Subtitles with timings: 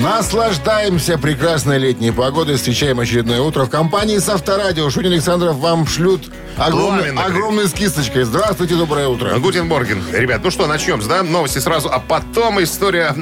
[0.00, 2.56] Наслаждаемся прекрасной летней погодой.
[2.56, 4.88] Встречаем очередное утро в компании с Авторадио.
[4.88, 8.24] Шунин Александров вам шлют огромный, огромной с кисточкой.
[8.24, 9.38] Здравствуйте, доброе утро.
[9.38, 10.02] Гутен Борген.
[10.10, 11.22] Ребят, ну что, начнем, да?
[11.22, 13.14] Новости сразу, а потом история...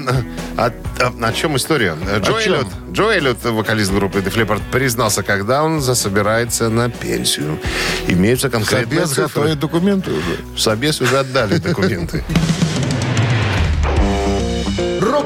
[0.56, 0.66] О,
[1.00, 1.96] о- о чем история?
[2.20, 2.54] Джо чем?
[2.54, 7.58] Эллиот, Джо Эллиот, вокалист группы The Flippard, признался, когда он засобирается на пенсию.
[8.06, 9.24] Имеются конкретные Собес цифры.
[9.26, 10.38] готовит документы уже.
[10.56, 12.22] Собес уже отдали документы.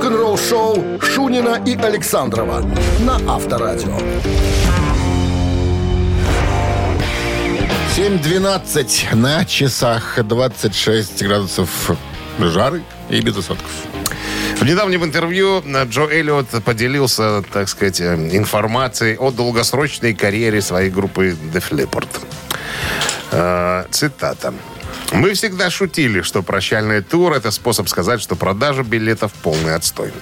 [0.02, 2.69] Рок-н-ролл-шоу Шунина и Александрова
[3.06, 3.97] на Авторадио.
[7.97, 11.92] 7.12 на часах 26 градусов
[12.41, 13.70] жары и без осадков.
[14.56, 21.62] В недавнем интервью Джо Эллиот поделился, так сказать, информацией о долгосрочной карьере своей группы The
[21.62, 22.09] Flippard.
[23.31, 24.53] Э, Цитата.
[25.13, 30.13] Мы всегда шутили, что прощальный тур– это способ сказать, что продажа билетов полный отстой.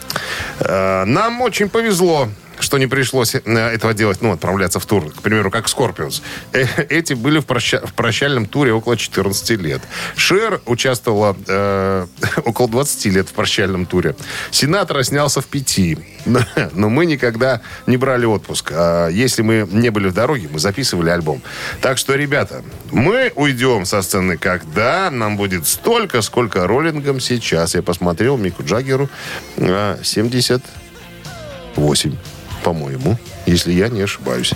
[0.58, 2.28] Э, Нам очень повезло,
[2.62, 6.22] что не пришлось э, этого делать, ну, отправляться в тур, к примеру, как Scorpions.
[6.52, 9.82] Э, Эти были в, проща- в прощальном туре около 14 лет.
[10.16, 12.06] Шер участвовала э,
[12.44, 14.14] около 20 лет в прощальном туре.
[14.50, 15.98] Синатра снялся в пяти.
[16.74, 18.72] Но, мы никогда не брали отпуск.
[18.74, 21.42] А если мы не были в дороге, мы записывали альбом.
[21.80, 27.74] Так что, ребята, мы уйдем со сцены, когда нам будет столько, сколько роллингам сейчас.
[27.74, 29.08] Я посмотрел Мику Джаггеру
[29.56, 32.16] э, 78
[32.60, 34.52] по-моему, если я не ошибаюсь.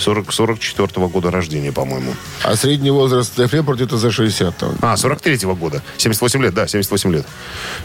[0.00, 2.14] 40, 44 года рождения, по-моему.
[2.42, 4.56] А средний возраст Def Leppard это за 60.
[4.56, 4.76] там.
[4.80, 5.82] А, 43-го года.
[5.96, 7.26] 78 лет, да, 78 лет.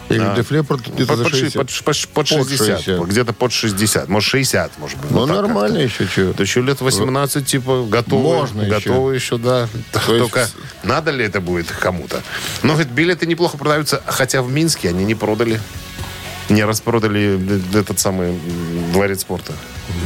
[0.09, 1.53] Я говорю, Def Leppard где-то Под, за под ши- 60.
[1.61, 2.81] под, под- под 60.
[2.81, 2.99] 60.
[3.07, 4.09] Где-то под 60.
[4.09, 5.11] Может, 60, может быть.
[5.11, 6.33] Ну, вот нормально еще, что.
[6.33, 8.23] Да еще лет 18, типа, готовы.
[8.23, 8.71] Можно еще.
[8.89, 9.67] готовы еще, да.
[9.93, 10.47] есть- Только
[10.83, 12.21] надо ли это будет кому-то?
[12.61, 15.59] Но говорит, билеты неплохо продаются, хотя в Минске они не продали.
[16.49, 17.39] Не распродали
[17.77, 18.37] этот самый
[18.91, 19.53] дворец спорта.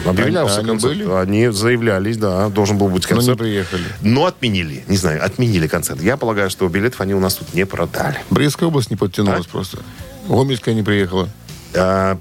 [0.06, 0.94] Объявлялся Они концерт.
[0.98, 1.12] были?
[1.12, 3.38] Они заявлялись, да, должен был быть Но не концерт.
[3.40, 3.84] приехали.
[4.02, 4.84] Но отменили.
[4.88, 6.02] Не знаю, отменили концерт.
[6.02, 8.18] Я полагаю, что билетов они у нас тут не продали.
[8.30, 9.80] Брестская область не подтянулась просто.
[10.28, 11.30] Гомельская не приехала.
[11.74, 12.18] А,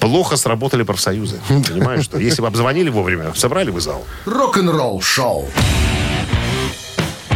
[0.00, 1.36] плохо сработали профсоюзы.
[1.48, 4.04] Понимаешь, что если бы обзвонили вовремя, собрали бы зал.
[4.26, 5.48] Рок-н-ролл-шоу.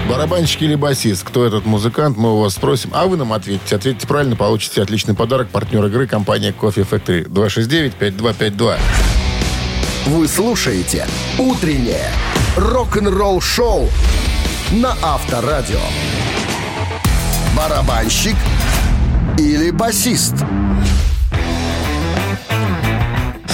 [0.08, 1.24] Барабанщик или басист?
[1.24, 2.16] Кто этот музыкант?
[2.16, 2.90] Мы у вас спросим.
[2.92, 3.74] А вы нам ответите.
[3.74, 5.48] Ответьте правильно, получите отличный подарок.
[5.48, 7.28] Партнер игры компания Coffee Factory.
[7.28, 8.78] 269-5252.
[10.06, 11.06] Вы слушаете
[11.38, 12.08] «Утреннее
[12.56, 13.88] рок-н-ролл-шоу»
[14.70, 15.80] на Авторадио.
[17.56, 18.36] Барабанщик
[19.38, 20.34] или басист?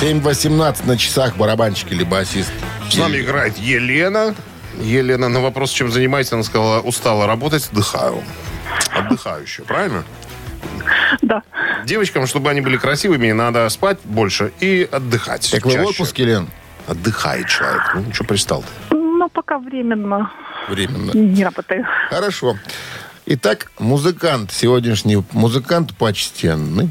[0.02, 1.36] 7.18 на часах.
[1.36, 2.50] Барабанщик или басист?
[2.90, 4.34] С нами играет Елена.
[4.80, 8.22] Елена на вопрос, чем занимаетесь, она сказала, устала работать, отдыхаю.
[8.90, 10.04] Отдыхаю еще, правильно?
[11.20, 11.42] Да.
[11.84, 15.88] Девочкам, чтобы они были красивыми, надо спать больше и отдыхать Так вы в чаще.
[15.88, 16.48] отпуске, Лен?
[16.86, 17.82] Отдыхает человек.
[17.94, 18.96] Ну, что пристал ты?
[18.96, 20.32] Ну, пока временно
[20.68, 21.12] Временно.
[21.12, 21.86] не работаю.
[22.08, 22.56] Хорошо.
[23.26, 26.90] Итак, музыкант сегодняшний, музыкант почтенный,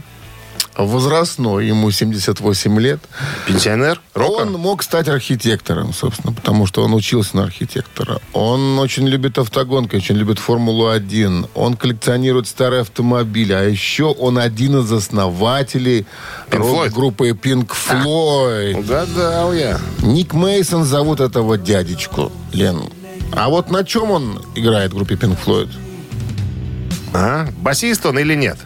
[0.77, 2.99] возрастной, ему 78 лет.
[3.47, 4.01] Пенсионер?
[4.13, 4.47] Рокер?
[4.47, 8.19] Он мог стать архитектором, собственно, потому что он учился на архитектора.
[8.33, 11.49] Он очень любит автогонки, очень любит Формулу-1.
[11.55, 13.53] Он коллекционирует старые автомобили.
[13.53, 16.05] А еще он один из основателей
[16.49, 18.75] группы Pink Floyd.
[18.79, 19.79] Угадал я.
[20.01, 22.81] Ник Мейсон зовут этого дядечку, Лен.
[23.33, 25.69] А вот на чем он играет в группе Pink Floyd?
[27.13, 27.47] А?
[27.57, 28.57] Басист он или нет?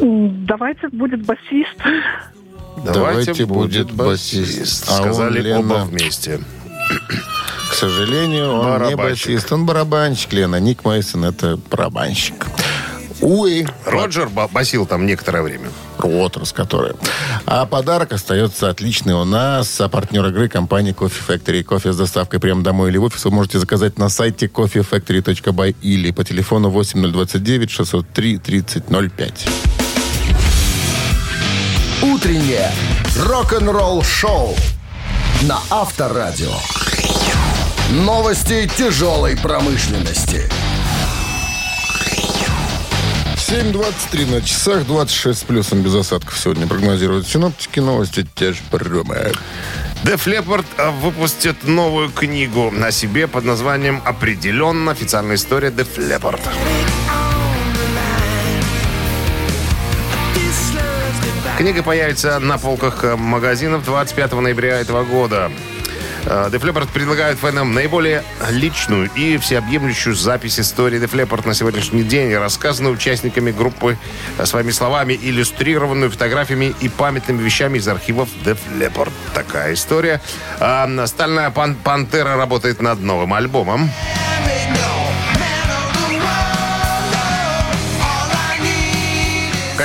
[0.00, 1.76] Давайте будет басист.
[2.84, 4.86] Давайте будет басист.
[4.88, 6.40] А он, Сказали Лена, оба вместе.
[7.70, 9.26] К сожалению, он не Барабанщик.
[9.26, 9.52] басист.
[9.52, 10.56] Он барабанщик, Лена.
[10.60, 12.46] Ник Мейсон это барабанщик.
[13.20, 13.66] Уи.
[13.84, 15.70] Роджер ба- басил там некоторое время.
[16.00, 16.92] Уотерс, который.
[17.46, 19.80] А подарок остается отличный у нас.
[19.80, 21.64] А партнер игры компания Coffee Factory.
[21.64, 26.12] Кофе с доставкой прямо домой или в офис вы можете заказать на сайте coffeefactory.by или
[26.12, 29.48] по телефону 8029 603 3005.
[32.02, 32.70] «Утреннее
[33.16, 34.54] рок-н-ролл-шоу»
[35.42, 36.52] на Авторадио.
[37.90, 40.48] Новости тяжелой промышленности.
[43.34, 47.80] 7.23 на часах, 26 с плюсом без осадков сегодня прогнозируют синоптики.
[47.80, 49.32] Новости тяжбрюмые.
[50.04, 54.92] Def Leppard э, выпустит новую книгу о себе под названием «Определенно.
[54.92, 56.40] Официальная история Def Leppard».
[61.58, 65.50] Книга появится на полках э, магазинов 25 ноября этого года.
[66.24, 72.94] Э, Def предлагает фэнам наиболее личную и всеобъемлющую запись истории Def на сегодняшний день, рассказанную
[72.94, 73.98] участниками группы
[74.38, 79.10] э, своими словами, иллюстрированную фотографиями и памятными вещами из архивов Def.
[79.34, 80.20] Такая история.
[80.60, 83.90] А Стальная пан- пантера работает над новым альбомом.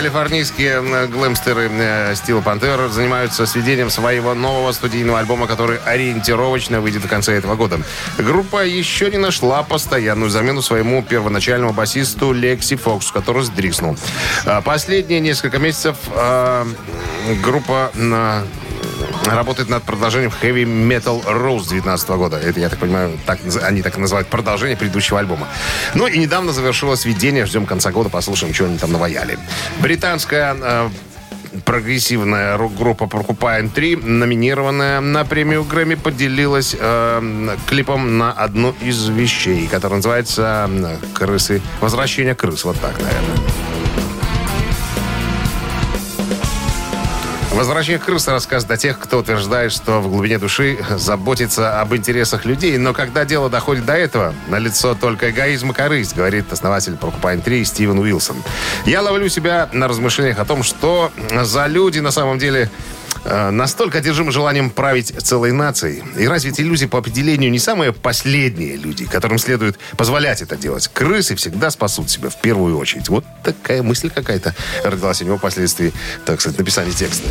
[0.03, 7.07] Калифорнийские глэмстеры э, Steel Panther занимаются сведением своего нового студийного альбома, который ориентировочно выйдет в
[7.07, 7.79] конце этого года.
[8.17, 13.97] Группа еще не нашла постоянную замену своему первоначальному басисту Лекси Фокс, который сдриснул.
[14.45, 16.67] А Последние несколько месяцев а,
[17.41, 17.89] группа
[19.25, 22.37] работает над продолжением Heavy Metal Rose 19 года.
[22.37, 25.47] Это, я так понимаю, так, они так называют продолжение предыдущего альбома.
[25.93, 27.45] Ну и недавно завершилось сведение.
[27.45, 29.37] Ждем конца года, послушаем, что они там наваяли.
[29.79, 30.89] Британская э,
[31.65, 39.67] прогрессивная рок-группа Porcupine 3, номинированная на премию Грэмми, поделилась э, клипом на одну из вещей,
[39.67, 41.61] которая называется э, «Крысы.
[41.81, 42.63] Возвращение крыс».
[42.65, 43.62] Вот так, наверное.
[47.53, 52.77] Возвращение крысы рассказывает о тех, кто утверждает, что в глубине души заботится об интересах людей.
[52.79, 57.41] Но когда дело доходит до этого, на лицо только эгоизм и корысть, говорит основатель Porcupine
[57.43, 58.37] 3 Стивен Уилсон.
[58.85, 61.11] Я ловлю себя на размышлениях о том, что
[61.43, 62.71] за люди на самом деле
[63.25, 66.03] настолько одержимы желанием править целой нацией.
[66.17, 70.87] И разве эти люди по определению не самые последние люди, которым следует позволять это делать?
[70.87, 73.09] Крысы всегда спасут себя в первую очередь.
[73.09, 75.93] Вот такая мысль какая-то родилась у него впоследствии,
[76.25, 77.27] так сказать, написания текста.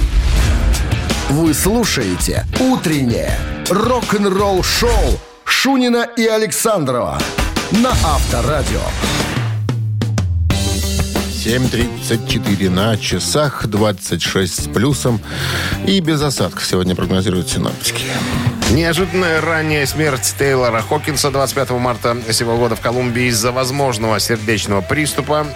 [1.30, 3.38] Вы слушаете «Утреннее
[3.70, 7.18] рок-н-ролл-шоу» Шунина и Александрова
[7.72, 8.80] на Авторадио.
[11.44, 15.20] 7.34 на часах, 26 с плюсом
[15.84, 18.04] и без осадков сегодня прогнозируют синоптики.
[18.72, 25.46] Неожиданная ранняя смерть Тейлора Хокинса 25 марта сего года в Колумбии из-за возможного сердечного приступа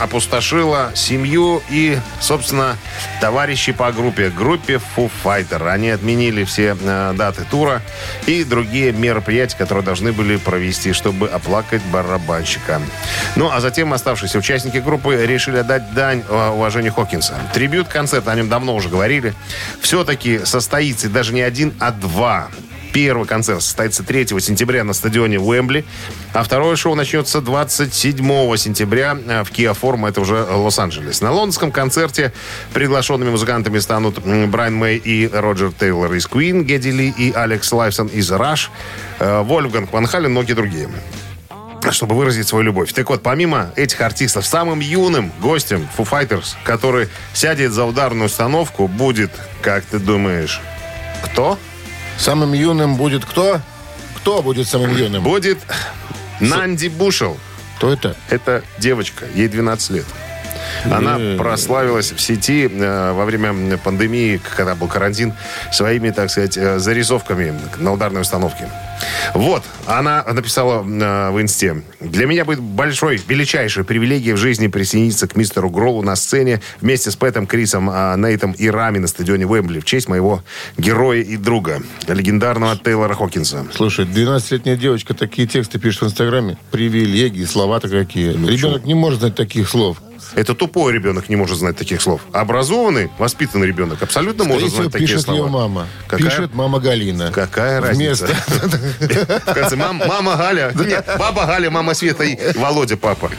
[0.00, 2.76] опустошила семью и, собственно,
[3.20, 4.30] товарищей по группе.
[4.30, 5.68] Группе Foo Fighter.
[5.70, 7.80] Они отменили все э, даты тура
[8.26, 12.82] и другие мероприятия, которые должны были провести, чтобы оплакать барабанщика.
[13.36, 17.34] Ну, а затем оставшиеся участники группы решили отдать дань э, уважению Хокинса.
[17.54, 19.34] Трибют-концерт, о нем давно уже говорили,
[19.80, 22.48] все-таки состоится даже не один, а два.
[22.92, 25.84] Первый концерт состоится 3 сентября на стадионе Уэмбли,
[26.32, 31.20] а второе шоу начнется 27 сентября э, в Forum, это уже Лос-Анджелес.
[31.20, 32.32] На лондонском концерте
[32.72, 38.06] приглашенными музыкантами станут Брайан Мэй и Роджер Тейлор из Queen, Гедди Ли и Алекс Лайфсон
[38.08, 38.68] из Rush,
[39.18, 40.88] э, Вольфганг Ван Хален, многие другие
[41.92, 42.92] чтобы выразить свою любовь.
[42.92, 48.88] Так вот, помимо этих артистов, самым юным гостем Foo Fighters, который сядет за ударную установку,
[48.88, 49.30] будет,
[49.62, 50.60] как ты думаешь,
[51.22, 51.58] кто?
[52.18, 53.60] Самым юным будет кто?
[54.16, 55.22] Кто будет самым юным?
[55.22, 55.58] Будет
[56.40, 57.38] Нанди Бушел.
[57.76, 58.16] Кто это?
[58.28, 60.06] Это девочка, ей 12 лет.
[60.84, 61.36] Она Э.
[61.36, 65.32] прославилась в сети э, во время пандемии, когда был карантин,
[65.72, 68.68] своими, так сказать, э, зарисовками на ударной установке.
[69.34, 71.82] Вот, она написала э, в инсте.
[72.00, 77.10] «Для меня будет большой, величайшей привилегией в жизни присоединиться к мистеру Гролу на сцене вместе
[77.10, 80.42] с Пэтом, Крисом, э, Нейтом и Рами на стадионе Уэмбли в честь моего
[80.76, 83.66] героя и друга, легендарного Тейлора Хокинса».
[83.74, 86.56] Слушай, 12-летняя девочка такие тексты пишет в Инстаграме.
[86.70, 88.32] Привилегии, слова-то какие.
[88.32, 89.98] Ребенок не может знать таких слов.
[90.34, 92.20] Это тупой ребенок не может знать таких слов.
[92.32, 95.38] Образованный, воспитанный ребенок абсолютно Скорее может всего, знать такие пишет слова.
[95.38, 95.86] ее мама.
[96.06, 97.30] Какая, Пишет мама Галина.
[97.32, 98.26] какая разница?
[98.98, 100.72] В конце мама Галя.
[100.86, 103.30] Нет, баба Галя, мама Света и Володя папа.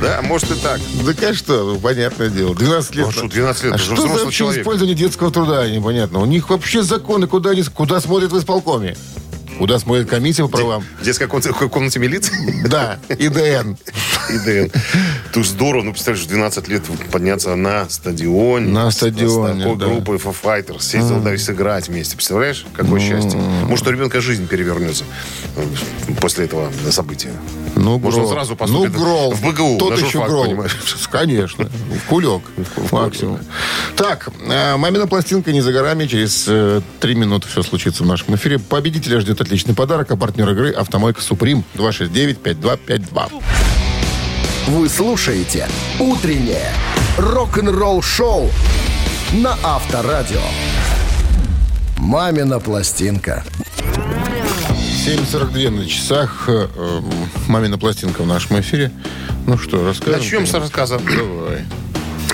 [0.00, 0.80] Да, может и так.
[1.04, 2.54] Да а что, ну, понятное дело.
[2.54, 3.06] 12 лет.
[3.06, 4.60] Ну, что, 12 лет, А что за вообще человек.
[4.60, 6.20] использование детского труда, непонятно.
[6.20, 8.96] У них вообще законы, куда, они, куда смотрят в исполкоме.
[9.58, 10.84] Куда смотрит комиссия по правам.
[11.00, 12.66] В детской комнате, комнате милиции?
[12.66, 13.76] Да, ИДН.
[14.30, 14.70] ИДН.
[15.32, 18.68] Ты здорово, ну, представляешь, в 12 лет подняться на стадионе.
[18.68, 19.86] На стадионе, С такой да.
[19.86, 20.80] группой Foo Fighters.
[20.80, 22.16] Съездил даже сыграть вместе.
[22.16, 23.38] Представляешь, какое счастье.
[23.66, 25.04] Может, у ребенка жизнь перевернется
[25.56, 25.64] э,
[26.20, 27.32] после этого события.
[27.76, 29.32] Ну, Может, он сразу поступит ну, Грол.
[29.32, 30.44] в БГУ, Тот еще журфак, Грол.
[30.44, 30.76] понимаешь?
[31.10, 31.64] Конечно.
[31.66, 32.42] В кулек.
[32.92, 33.40] Максимум.
[33.96, 36.06] Так, э, мамина пластинка не за горами.
[36.06, 38.58] Через э, три минуты все случится в нашем эфире.
[38.58, 40.10] Победителя ждет отличный подарок.
[40.10, 43.42] А партнер игры «Автомойка Суприм» 269-5252.
[44.66, 45.68] Вы слушаете
[46.00, 46.72] «Утреннее
[47.18, 48.48] рок-н-ролл-шоу»
[49.34, 50.40] на Авторадио.
[51.98, 53.44] «Мамина пластинка».
[55.06, 56.44] 7.42 на часах.
[56.48, 57.00] Э, э,
[57.46, 58.90] Мамина пластинка в нашем эфире.
[59.46, 60.18] Ну что, расскажем?
[60.18, 61.66] Начнем с рассказа Давай.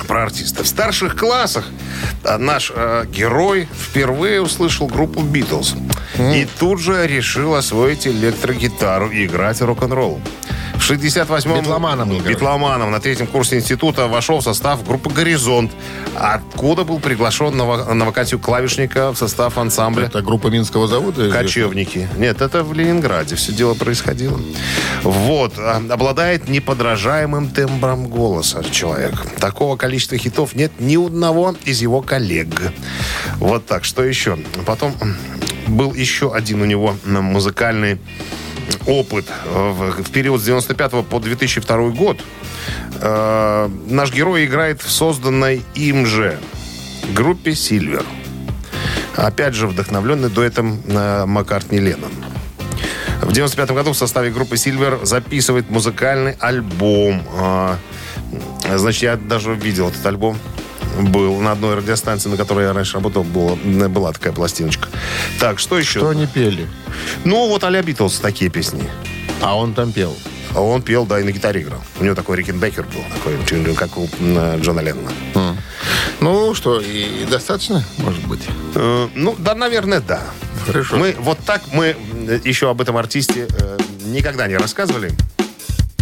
[0.06, 0.62] про артиста.
[0.62, 1.66] В старших классах
[2.22, 5.74] а, наш э, герой впервые услышал группу «Битлз».
[6.16, 10.20] И тут же решил освоить электрогитару и играть рок-н-ролл.
[10.80, 11.60] В 68-м...
[11.60, 12.28] Битломаном, короче.
[12.28, 15.70] Битломаном на третьем курсе института вошел в состав группы «Горизонт»,
[16.16, 21.30] откуда был приглашен на, ва- на вакансию клавишника в состав ансамбля Это группа Минского завода?
[21.30, 22.08] Кочевники.
[22.16, 24.40] Нет, это в Ленинграде все дело происходило.
[25.02, 25.54] Вот.
[25.58, 29.14] а, Обладает неподражаемым тембром голоса человек.
[29.38, 32.48] Такого количества хитов нет ни у одного из его коллег.
[33.36, 33.84] Вот так.
[33.84, 34.38] Что еще?
[34.66, 34.94] Потом
[35.68, 37.98] был еще один у него музыкальный
[38.90, 42.20] опыт э, в, период с 95 по 2002 год.
[43.00, 46.38] Э, наш герой играет в созданной им же
[47.14, 48.04] группе «Сильвер».
[49.16, 52.12] Опять же, вдохновленный дуэтом э, Маккартни Леннон.
[53.22, 57.22] В 95 году в составе группы Silver записывает музыкальный альбом.
[58.74, 60.38] Значит, я даже видел этот альбом.
[61.00, 63.56] Был на одной радиостанции, на которой я раньше работал, была,
[63.88, 64.88] была такая пластиночка.
[65.38, 66.00] Так, что еще?
[66.00, 66.66] Что они пели?
[67.24, 68.82] Ну, вот а-ля Битлз такие песни.
[69.40, 70.16] А он там пел.
[70.54, 71.80] А он пел, да, и на гитаре играл.
[72.00, 74.08] У него такой Рикенбекер был, такой, как у
[74.60, 75.10] Джона Леннона.
[76.20, 78.42] Ну что, и достаточно, может быть?
[78.74, 80.20] Э, Ну, да, наверное, да.
[80.66, 80.96] Хорошо.
[80.96, 81.96] Мы вот так мы
[82.28, 85.12] э, еще об этом артисте э, никогда не рассказывали,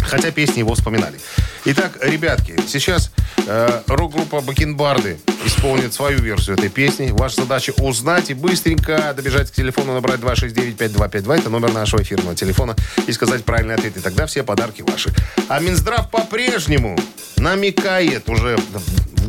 [0.09, 1.19] хотя песни его вспоминали.
[1.65, 3.11] Итак, ребятки, сейчас
[3.45, 7.11] э, рок-группа Бакенбарды исполнит свою версию этой песни.
[7.11, 12.75] Ваша задача узнать и быстренько добежать к телефону, набрать 269-5252, это номер нашего эфирного телефона,
[13.07, 13.97] и сказать правильный ответ.
[13.97, 15.11] И тогда все подарки ваши.
[15.47, 16.97] А Минздрав по-прежнему
[17.37, 18.57] намекает уже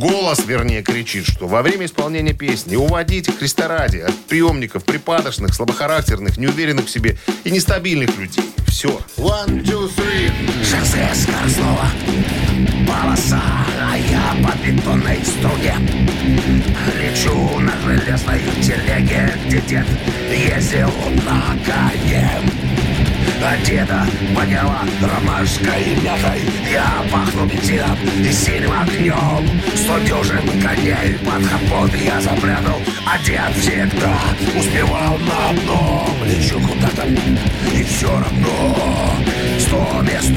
[0.00, 6.38] голос, вернее, кричит, что во время исполнения песни уводите Христа ради от приемников припадочных, слабохарактерных,
[6.38, 8.42] неуверенных в себе и нестабильных людей.
[8.66, 9.00] Все.
[9.18, 10.32] One, two, three.
[10.64, 11.86] Шоссе скоростного
[12.88, 13.42] полоса,
[13.80, 15.76] а я по бетонной струне
[16.98, 19.86] Лечу на железной телеге, где дед
[20.30, 20.90] ездил
[21.26, 22.40] на коне
[23.42, 26.42] а деда воняла ромашкой мятой.
[26.70, 29.48] Я пахну бензином и синим огнем.
[29.74, 32.80] Сто дюжин коней под капот я запрятал
[33.26, 34.16] дед всегда
[34.56, 36.24] успевал на одном.
[36.24, 37.06] Лечу куда-то
[37.72, 39.14] и все равно.
[39.58, 40.32] Сто мест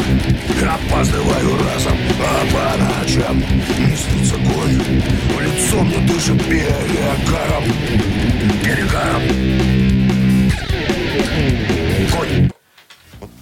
[0.62, 1.98] опаздываю разом.
[2.20, 3.38] А по ночам
[3.80, 4.80] не снится конь.
[5.30, 7.64] В лицо мне дышит перегаром
[8.64, 9.83] Перегаром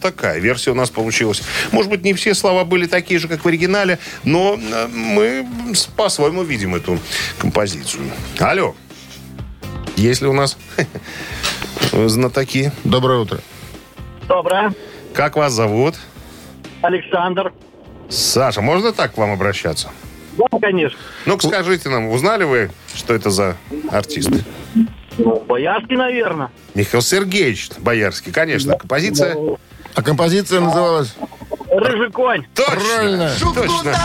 [0.02, 1.42] такая версия у нас получилась.
[1.72, 5.48] Может быть, не все слова были такие же, как в оригинале, но э, мы
[5.96, 7.00] по-своему видим эту
[7.38, 8.04] композицию.
[8.40, 8.76] Алло.
[9.96, 10.58] Есть ли у нас
[11.92, 12.72] знатоки?
[12.84, 13.40] Доброе утро.
[14.28, 14.74] Доброе.
[15.14, 15.96] Как вас зовут?
[16.82, 17.54] Александр.
[18.10, 19.92] Саша, можно так к вам обращаться?
[20.38, 20.98] Да, конечно.
[21.26, 23.58] Ну-ка скажите нам, узнали вы, что это за
[23.90, 24.32] артист?
[25.18, 26.50] Ну, Боярский, наверное.
[26.74, 28.78] Михаил Сергеевич Боярский, конечно.
[28.78, 29.36] Композиция...
[29.96, 31.14] А композиция называлась?
[31.70, 32.46] Рыжий конь.
[32.56, 32.76] Точно!
[32.76, 33.32] Правильно.
[33.40, 33.96] Точно!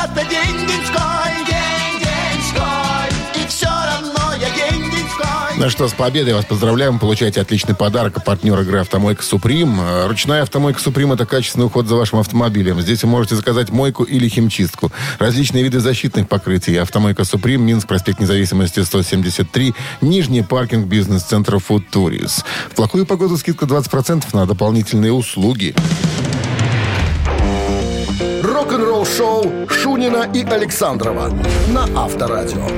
[5.59, 6.99] Ну что, с победой вас поздравляем.
[6.99, 8.23] Получаете отличный подарок.
[8.23, 9.81] Партнер игры «Автомойка Суприм».
[9.81, 12.79] Э, Ручная «Автомойка Суприм»— это качественный уход за вашим автомобилем.
[12.83, 14.93] Здесь вы можете заказать мойку или химчистку.
[15.19, 16.77] Различные виды защитных покрытий.
[16.77, 22.45] «Автомойка Суприм», Минск, проспект Независимости, 173, Нижний паркинг бизнес-центра «Футурис».
[22.71, 25.75] В плохую погоду скидка 20% на дополнительные услуги.
[28.43, 31.33] Рок-н-ролл-шоу Шунина и Александрова
[31.69, 32.69] на Авторадио.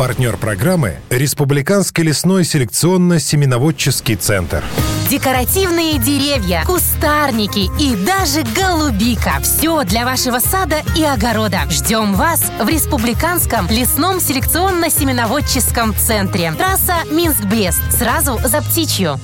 [0.00, 4.64] Партнер программы– Республиканский лесной селекционно-семеноводческий центр.
[5.10, 9.32] Декоративные деревья, кустарники и даже голубика.
[9.42, 11.68] Все для вашего сада и огорода.
[11.68, 16.52] Ждем вас в Республиканском лесном селекционно-семеноводческом центре.
[16.52, 17.82] Трасса Минск-Брест.
[17.98, 19.20] Сразу за птичью.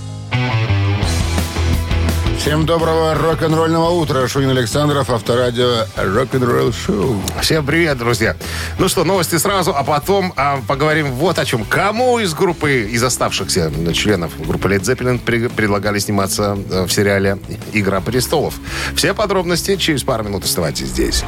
[2.46, 4.28] Всем доброго рок-н-ролльного утра.
[4.28, 7.20] Шунин Александров, Авторадио, рок-н-ролл шоу.
[7.40, 8.36] Всем привет, друзья.
[8.78, 11.64] Ну что, новости сразу, а потом а, поговорим вот о чем.
[11.64, 17.38] Кому из группы, из оставшихся членов группы Led Zeppelin при- предлагали сниматься э, в сериале
[17.72, 18.54] «Игра престолов».
[18.94, 21.24] Все подробности через пару минут оставайтесь здесь.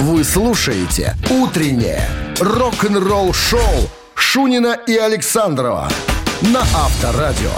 [0.00, 2.06] Вы слушаете «Утреннее
[2.38, 5.88] рок-н-ролл-шоу» Шунина и Александрова
[6.42, 7.52] на Авторадио.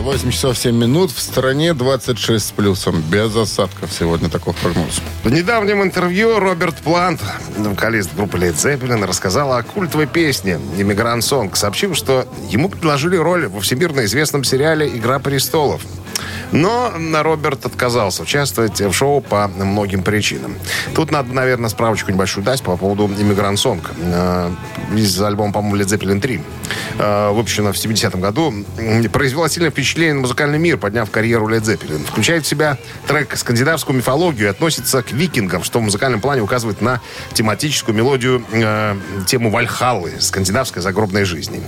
[0.00, 1.10] 8 часов 7 минут.
[1.10, 3.02] В стране 26 с плюсом.
[3.02, 5.00] Без осадков сегодня такой прогноз.
[5.24, 7.20] В недавнем интервью Роберт Плант,
[7.58, 13.46] вокалист группы Led Zeppelin, рассказал о культовой песне «Иммигрант Сонг», сообщив, что ему предложили роль
[13.48, 15.82] во всемирно известном сериале «Игра престолов».
[16.52, 20.54] Но Роберт отказался участвовать в шоу по многим причинам.
[20.94, 23.90] Тут надо, наверное, справочку небольшую дать по поводу «Иммигрант Сонг».
[24.00, 24.50] Э,
[24.96, 26.40] Из альбома, по-моему, Led Zeppelin 3.
[26.98, 28.52] э, Выпущена в 70-м году.
[29.12, 32.04] Произвела сильное впечатление на музыкальный мир, подняв карьеру Led Zeppelin.
[32.04, 36.80] Включает в себя трек скандинавскую мифологию и относится к викингам, что в музыкальном плане указывает
[36.80, 37.00] на
[37.34, 38.96] тематическую мелодию, э,
[39.26, 41.62] тему Вальхаллы, скандинавской загробной жизни.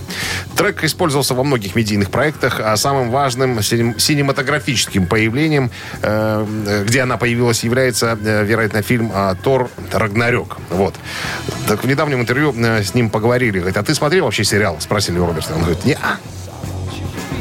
[0.55, 3.95] Трек использовался во многих медийных проектах, а самым важным синем-
[4.43, 5.71] синематографическим появлением,
[6.01, 10.57] э, где она появилась, является, э, вероятно, фильм э, «Тор Рагнарёк».
[10.69, 10.95] Вот.
[11.67, 13.59] Так в недавнем интервью э, с ним поговорили.
[13.59, 14.77] Говорит, а ты смотрел вообще сериал?
[14.79, 15.53] Спросили у Роберта.
[15.53, 15.97] Он говорит, не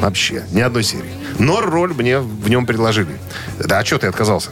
[0.01, 1.13] Вообще, ни одной серии.
[1.39, 3.19] Но роль мне в нем предложили.
[3.59, 4.51] Да, а что ты отказался?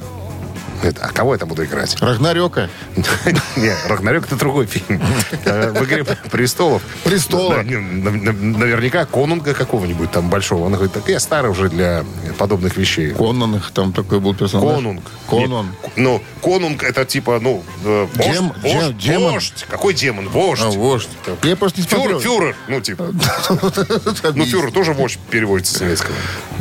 [0.80, 1.96] Говорит, а кого я там буду играть?
[2.00, 2.70] Рагнарёка.
[3.56, 5.00] Не, Рагнарёк это другой фильм.
[5.44, 6.82] Э, В «Игре престолов».
[7.04, 7.56] Престола.
[7.62, 10.64] Нав- Наверняка конунга какого-нибудь там большого.
[10.64, 12.04] Он говорит, так я старый уже для
[12.38, 13.10] подобных вещей.
[13.10, 14.74] Конан их там такой был персонаж.
[14.74, 15.02] Конунг.
[15.28, 15.66] Конан.
[15.96, 19.38] Не, Ну, конунг это типа, ну, э, вождь, демон.
[19.68, 20.28] Какой демон?
[20.30, 20.62] Вождь.
[20.64, 21.08] А, вождь.
[21.42, 22.20] Я просто не смотрел.
[22.20, 23.10] фюрер, ну, типа.
[24.34, 26.14] Ну, фюрер тоже вождь переводится с немецкого.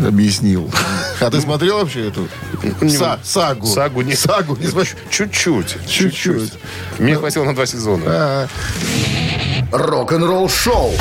[0.05, 0.69] Объяснил.
[1.21, 2.27] А ты смотрел вообще эту
[2.81, 3.67] са- сагу?
[3.67, 4.15] Сагу не...
[4.15, 4.67] Сагу не.
[5.09, 5.77] Чуть-чуть.
[5.87, 6.53] Чуть-чуть.
[6.97, 8.49] Мне хватило на два сезона.
[9.71, 10.93] Рок-н-ролл шоу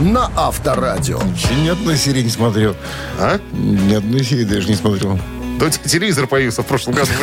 [0.00, 1.20] на Авторадио.
[1.62, 2.76] ни одной серии не смотрел.
[3.18, 3.38] А?
[3.52, 5.18] Ни одной серии даже не смотрел.
[5.58, 7.12] Да у тебя телевизор появился в прошлом году.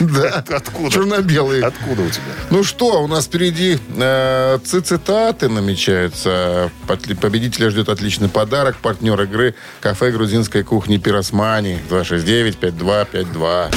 [0.00, 0.44] Да.
[0.56, 0.90] Откуда?
[0.90, 1.62] Черно-белый.
[1.62, 2.24] Откуда у тебя?
[2.50, 6.70] Ну что, у нас впереди э, цитаты намечаются.
[6.86, 8.76] Победителя ждет отличный подарок.
[8.76, 11.78] Партнер игры кафе грузинской кухни Пиросмани.
[11.90, 13.74] 269-5252.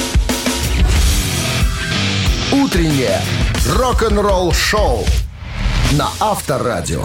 [2.52, 3.20] Утреннее
[3.74, 5.04] рок-н-ролл шоу
[5.92, 7.02] на Авторадио.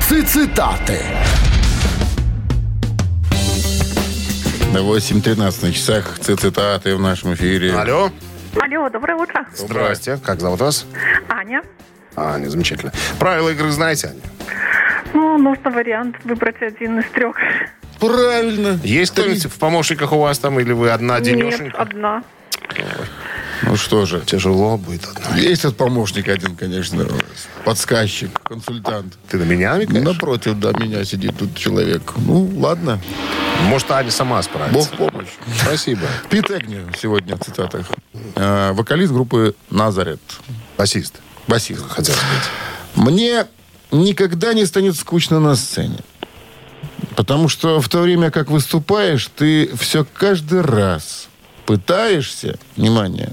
[0.00, 1.00] Цитаты.
[4.74, 7.74] 8.13 на часах цитаты в нашем эфире.
[7.74, 8.10] Алло.
[8.60, 9.46] Алло, доброе утро.
[9.54, 10.18] Здрасте.
[10.22, 10.86] Как зовут вас?
[11.28, 11.62] Аня.
[12.16, 12.92] Аня, замечательно.
[13.18, 14.20] Правила игры знаете, Аня?
[15.14, 17.36] Ну, нужно вариант выбрать один из трех.
[17.98, 18.78] Правильно.
[18.82, 21.78] Есть кто-нибудь в помощниках у вас там, или вы одна Нет, денешенька?
[21.78, 22.22] одна.
[23.62, 24.22] Ну что же.
[24.26, 25.36] Тяжело будет одна.
[25.36, 27.06] Есть тут помощник один, конечно.
[27.64, 29.16] Подсказчик, консультант.
[29.28, 30.04] Ты на меня намекаешь?
[30.04, 32.12] Напротив, да, меня сидит тут человек.
[32.16, 33.00] Ну, ладно.
[33.64, 34.82] Может, Аня сама Бог справится.
[34.82, 35.28] в помощь.
[35.62, 36.02] Спасибо.
[36.28, 37.86] Пит Эгни сегодня в цитатах.
[38.34, 40.20] Э, вокалист группы «Назарет».
[40.76, 41.20] Басист.
[41.46, 41.82] Басист.
[41.88, 42.50] Хотел сказать.
[42.96, 43.46] Мне
[43.92, 45.98] никогда не станет скучно на сцене.
[47.16, 51.28] Потому что в то время, как выступаешь, ты все каждый раз
[51.66, 53.32] пытаешься, внимание,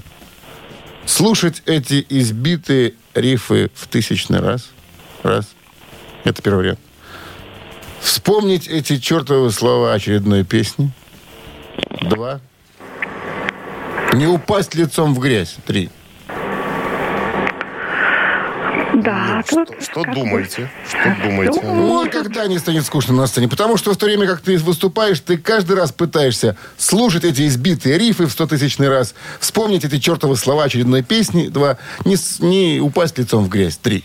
[1.06, 4.68] слушать эти избитые рифы в тысячный раз.
[5.22, 5.48] Раз.
[6.24, 6.80] Это первый вариант.
[8.00, 10.90] Вспомнить эти чертовы слова очередной песни.
[12.02, 12.40] Два.
[14.12, 15.56] Не упасть лицом в грязь.
[15.66, 15.90] Три.
[19.02, 20.70] Да, Что, тут что как думаете?
[20.88, 21.60] Что думаете?
[21.62, 25.20] Ну, никогда не станет скучно на сцене, потому что в то время, как ты выступаешь,
[25.20, 30.64] ты каждый раз пытаешься слушать эти избитые рифы в стотысячный раз, вспомнить эти чертовы слова
[30.64, 34.04] очередной песни, два, не, не упасть лицом в грязь, три.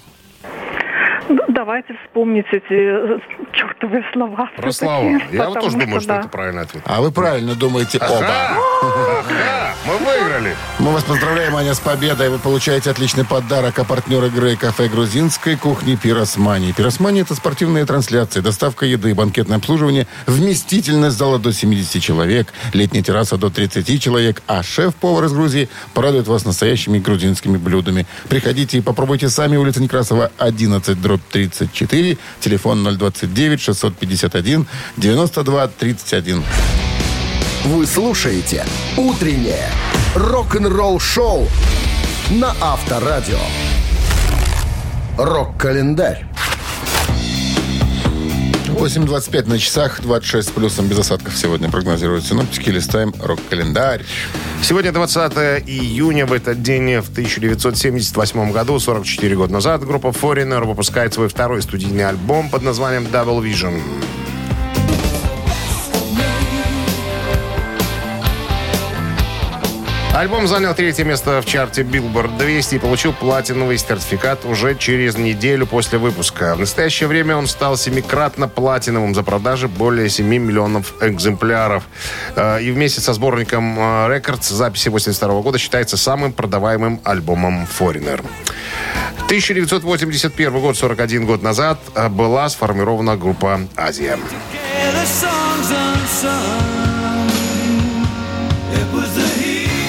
[1.75, 3.19] Давайте вспомнить эти э,
[3.51, 4.49] чертовые слова.
[4.55, 5.19] Про слова.
[5.29, 6.19] Я вот тоже думаю, что да.
[6.21, 6.81] это правильный ответ.
[6.85, 8.17] А вы правильно думаете оба.
[8.17, 10.55] Ага, мы выиграли.
[10.79, 12.29] Мы вас поздравляем, Аня, с победой.
[12.29, 13.77] Вы получаете отличный подарок.
[13.77, 16.71] А партнер игры кафе грузинской кухни «Пиросмани».
[16.71, 23.37] «Пиросмани»— это спортивные трансляции, доставка еды, банкетное обслуживание, вместительность зала до 70 человек, летняя терраса
[23.37, 28.05] до 30 человек, а шеф-повар из Грузии порадует вас настоящими грузинскими блюдами.
[28.29, 29.57] Приходите и попробуйте сами.
[29.57, 31.19] Улица Некрасова, 11, дробь
[31.67, 36.43] 34, телефон 029 651 92 31.
[37.65, 39.69] Вы слушаете «Утреннее
[40.15, 41.47] рок-н-ролл-шоу»
[42.29, 43.39] на Авторадио.
[45.17, 46.25] Рок-календарь.
[48.75, 52.69] 8.25 на часах, 26 с плюсом без осадков сегодня прогнозируют синоптики.
[52.69, 54.03] Листаем рок-календарь.
[54.61, 55.33] Сегодня 20
[55.65, 56.25] июня.
[56.25, 62.05] В этот день, в 1978 году, 44 года назад, группа Foreigner выпускает свой второй студийный
[62.05, 63.79] альбом под названием Double Vision.
[70.15, 75.67] Альбом занял третье место в чарте Billboard 200 и получил платиновый сертификат уже через неделю
[75.67, 76.55] после выпуска.
[76.55, 81.83] В настоящее время он стал семикратно платиновым за продажи более 7 миллионов экземпляров.
[82.37, 88.25] Э, И вместе со сборником э, Records записи 82 года считается самым продаваемым альбомом Foreigner.
[89.25, 94.17] 1981 год, 41 год назад, э, была сформирована группа «Азия».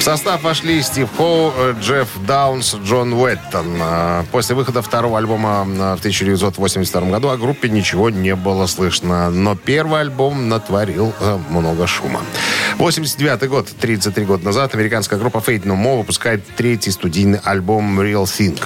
[0.07, 3.67] Состав вошли Стив Хоу, э, Джефф Даунс, Джон Уэттон.
[3.81, 9.31] Э, После выхода второго альбома э, в 1982 году о группе ничего не было слышно.
[9.31, 11.13] Но первый альбом натворил
[11.51, 12.21] много шума.
[12.79, 18.27] 89 год, 33 года назад, американская группа Fate No More выпускает третий студийный альбом Real
[18.27, 18.57] Thing.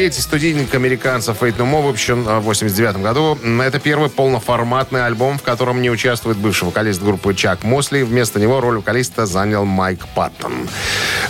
[0.00, 3.38] Третий студийник американцев Fate No More выпущен э, в 89 году.
[3.60, 8.00] Это первый полноформатный альбом, в котором не участвует бывший вокалист группы Чак Мосли.
[8.00, 10.70] Вместо него роль вокалиста занял Майк Паттон.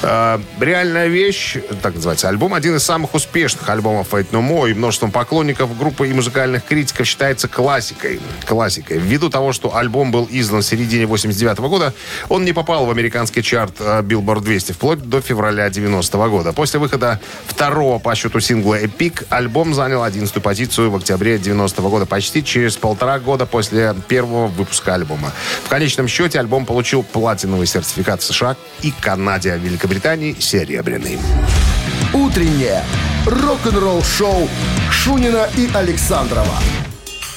[0.03, 4.75] Э, Реальная вещь, так называется, альбом один из самых успешных альбомов Fate No More, и
[4.75, 8.21] множеством поклонников группы и музыкальных критиков считается классикой.
[8.47, 8.99] Классикой.
[8.99, 11.93] Ввиду того, что альбом был издан в середине 89 года,
[12.29, 16.53] он не попал в американский чарт э, Billboard 200 вплоть до февраля 90 года.
[16.53, 22.07] После выхода второго по счету сингла «Эпик» альбом занял 11 позицию в октябре 90 года,
[22.07, 25.33] почти через полтора года после первого выпуска альбома.
[25.65, 31.19] В конечном счете альбом получил платиновый сертификат в США и Канаде, а в Великобритании– серебряный.
[32.13, 32.85] Утреннее
[33.27, 34.49] рок-н-ролл-шоу
[34.91, 36.59] Шунина и Александрова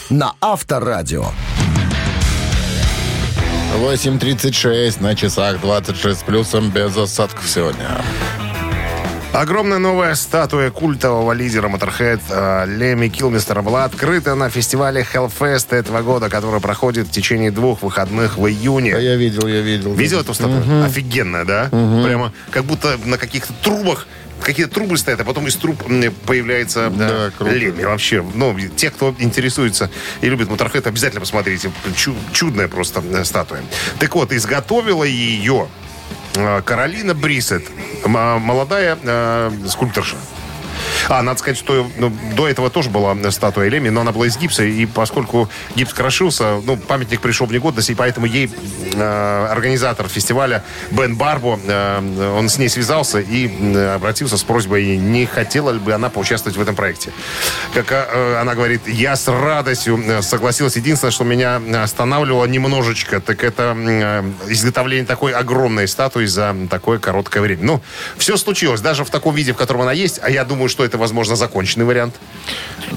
[0.10, 1.26] на Авторадио.
[3.76, 7.90] 8.36 на часах 26 с плюсом без осадков сегодня.
[9.34, 16.04] Огромная новая статуя культового лидера Motorhead э, Леми Килмистера была открыта на фестивале Hellfest этого
[16.04, 18.96] года, который проходит в течение двух выходных в июне.
[18.96, 19.96] А я видел, я видел.
[19.96, 20.86] Видел эту статую?
[20.86, 21.68] Офигенная, да?
[21.72, 24.06] Прямо как будто на каких-то трубах
[24.44, 25.82] какие-то трубы стоят, а потом из труб
[26.28, 27.54] появляется да, Да, круто.
[27.56, 27.84] Леми.
[27.84, 29.90] Вообще, ну, те, кто интересуется
[30.22, 31.72] и любит Моторхед, обязательно посмотрите.
[31.96, 33.62] Чу- чудная просто э, статуя.
[34.00, 35.93] Так вот, изготовила ее э,
[36.34, 37.64] Каролина Брисет,
[38.06, 40.18] молодая э, скульпторша.
[41.10, 44.38] А, надо сказать, что ну, до этого тоже была статуя Леми, но она была из
[44.38, 48.52] гипса, и поскольку гипс крошился, ну, памятник пришел в негодность, и поэтому ей
[48.94, 54.98] э, организатор фестиваля Бен Барбо, э, он с ней связался и э, обратился с просьбой,
[54.98, 57.12] не хотела ли бы она поучаствовать в этом проекте.
[57.74, 60.76] Как э, она говорит, я с радостью э, согласилась.
[60.76, 67.42] Единственное, что меня останавливало немножечко, так это э, изготовление такой огромной статуи за такое короткое
[67.42, 67.64] время.
[67.64, 67.82] Ну,
[68.18, 70.98] все случилось, даже в таком виде, в котором она есть, а я думаю, что это,
[70.98, 72.16] возможно, законченный вариант.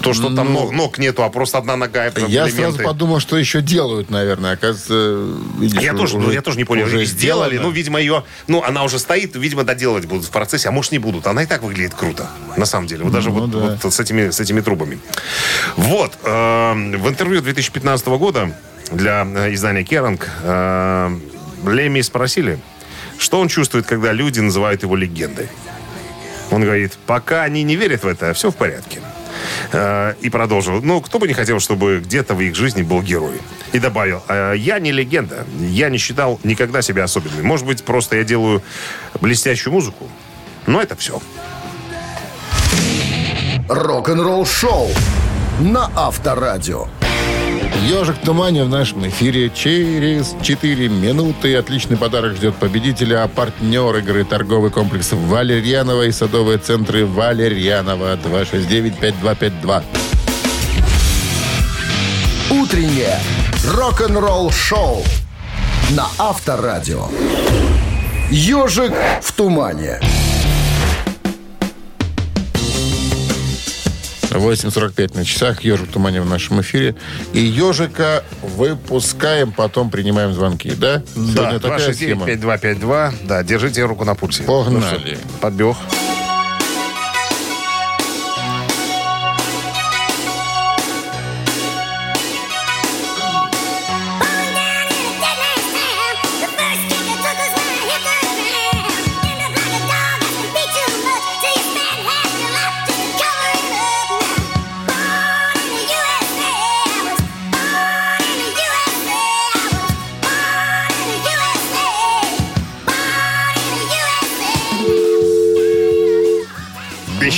[0.02, 2.57] То, что там ног, ног нету, а просто одна нога Ну, Я элементы.
[2.57, 4.52] сразу подумал, что еще делают, наверное.
[4.52, 5.26] Оказывается,
[5.59, 6.87] видишь, Я тоже, ну, я тоже не понял.
[6.87, 7.68] уже сделали, сделано.
[7.68, 8.24] ну, видимо, ее...
[8.46, 11.26] Ну, она уже стоит, видимо, доделывать будут в процессе, а может, не будут.
[11.26, 13.05] Она и так выглядит круто, на самом деле.
[13.05, 13.79] Вот даже Ну, вот, да.
[13.83, 14.98] вот с, этими, с этими трубами.
[15.76, 16.12] Вот.
[16.22, 18.52] э, в интервью 2015 года
[18.92, 21.18] для э, издания Керанг э,
[21.66, 22.59] Леми спросили,
[23.18, 25.48] что он чувствует, когда люди называют его легендой.
[26.51, 29.01] Он говорит, пока они не верят в это, все в порядке.
[29.73, 30.81] Э, И продолжил.
[30.83, 33.41] Ну, кто бы не хотел, чтобы где-то в их жизни был герой.
[33.73, 35.45] И добавил, «Э, я не легенда.
[35.59, 37.45] Я не считал никогда себя особенным.
[37.45, 38.63] Может быть, просто я делаю
[39.21, 40.09] блестящую музыку.
[40.67, 41.21] Но это все.
[43.69, 44.89] Рок-н-ролл-шоу
[45.61, 46.87] на Авторадио.
[47.85, 51.55] Ежик в тумане в нашем эфире через 4 минуты.
[51.57, 53.23] Отличный подарок ждет победителя.
[53.23, 59.83] А партнер игры торговый комплекс Валерьянова и садовые центры Валерьянова 269-5252.
[62.51, 63.19] Утреннее
[63.75, 65.03] рок-н-ролл-шоу
[65.91, 67.07] на Авторадио.
[68.31, 70.01] Ежик в тумане.
[74.38, 75.62] 8.45 на часах.
[75.62, 76.94] Ежик в тумане в нашем эфире.
[77.33, 81.03] И ежика выпускаем, потом принимаем звонки, да?
[81.14, 82.25] Схема.
[82.27, 83.14] 269-5252.
[83.25, 84.42] Да, держите руку на пульсе.
[84.42, 85.18] Погнали.
[85.22, 85.77] Ну Подбег.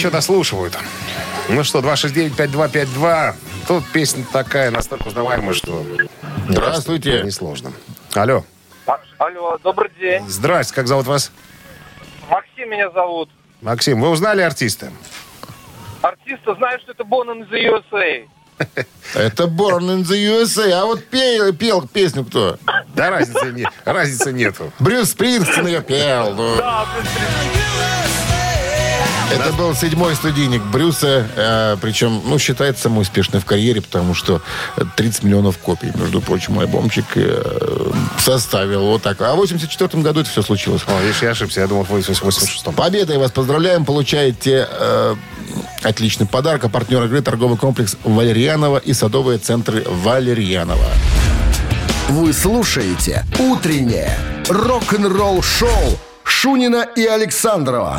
[0.09, 0.79] Еще дослушивают.
[1.51, 3.35] Ну что, 269-5252.
[3.66, 5.85] тут песня такая, настолько узнаваемая, что...
[6.49, 7.21] Здравствуйте.
[7.23, 7.75] Несложно.
[8.14, 8.42] Алло.
[9.18, 10.27] Алло, добрый день.
[10.27, 11.31] Здрасте, как зовут вас?
[12.31, 13.29] Максим меня зовут.
[13.61, 14.90] Максим, вы узнали артиста?
[16.01, 18.27] Артиста знаю, что это Born in the USA.
[19.14, 20.71] Это Born in the USA.
[20.73, 22.57] А вот пел, пел песню кто?
[22.94, 24.73] Да, разницы, не, разницы нету.
[24.79, 26.35] Брюс Спрингстин ее пел.
[26.35, 26.57] ну.
[29.30, 34.40] Это был седьмой студийник Брюса, э, причем, ну, считается самый успешный в карьере, потому что
[34.96, 39.20] 30 миллионов копий, между прочим, альбомчик э, составил вот так.
[39.20, 40.82] А в 84 году это все случилось.
[40.86, 42.74] О, видишь, я ошибся, я думал, в 86-м.
[42.74, 43.84] Победой вас поздравляем.
[43.84, 45.14] Получаете э,
[45.82, 46.64] отличный подарок.
[46.64, 50.88] А партнер игры торговый комплекс Валерьянова и садовые центры Валерьянова.
[52.08, 57.98] Вы слушаете «Утреннее рок-н-ролл-шоу» Шунина и Александрова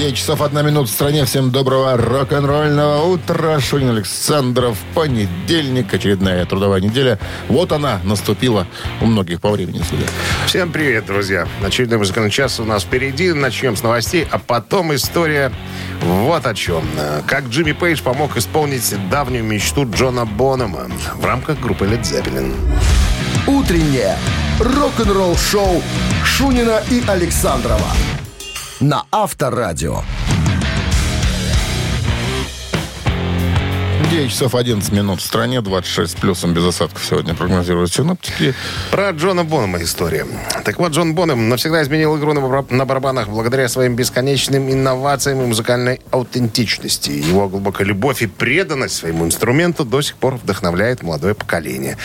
[0.00, 1.26] 9 часов 1 минута в стране.
[1.26, 3.60] Всем доброго рок-н-ролльного утра.
[3.60, 4.78] Шунин Александров.
[4.94, 5.92] Понедельник.
[5.92, 7.18] Очередная трудовая неделя.
[7.48, 8.66] Вот она наступила
[9.02, 10.06] у многих по времени судя.
[10.46, 11.46] Всем привет, друзья.
[11.62, 13.34] Очередной музыкальный час у нас впереди.
[13.34, 15.52] Начнем с новостей, а потом история
[16.00, 16.82] вот о чем.
[17.26, 20.86] Как Джимми Пейдж помог исполнить давнюю мечту Джона Бонома
[21.16, 22.54] в рамках группы Led Zeppelin.
[23.46, 24.16] Утреннее
[24.60, 25.82] рок-н-ролл-шоу
[26.24, 27.88] Шунина и Александрова
[28.80, 30.02] на Авторадио.
[34.10, 35.60] 9 часов 11 минут в стране.
[35.60, 38.54] 26 с плюсом без осадков сегодня прогнозируют синоптики.
[38.90, 40.26] Про Джона Бонома история.
[40.64, 45.40] Так вот, Джон Боном навсегда изменил игру на, бар- на барабанах благодаря своим бесконечным инновациям
[45.42, 47.10] и музыкальной аутентичности.
[47.10, 51.96] Его глубокая любовь и преданность своему инструменту до сих пор вдохновляет молодое поколение.